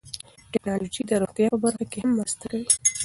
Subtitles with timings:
[0.53, 2.67] ټکنالوژي د روغتیا په برخه کې هم مرسته کوي.